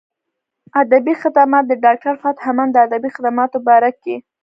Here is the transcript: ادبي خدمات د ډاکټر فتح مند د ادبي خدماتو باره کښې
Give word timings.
ادبي 0.81 1.13
خدمات 1.21 1.63
د 1.67 1.73
ډاکټر 1.85 2.13
فتح 2.23 2.43
مند 2.57 2.71
د 2.73 2.77
ادبي 2.85 3.09
خدماتو 3.15 3.57
باره 3.67 3.91
کښې 4.01 4.15